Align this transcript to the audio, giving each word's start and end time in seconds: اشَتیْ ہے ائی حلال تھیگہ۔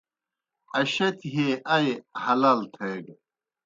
اشَتیْ 0.79 1.29
ہے 1.35 1.47
ائی 1.73 1.89
حلال 2.23 2.59
تھیگہ۔ 2.73 3.13